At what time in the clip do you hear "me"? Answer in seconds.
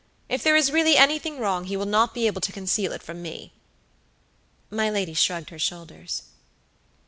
3.21-3.53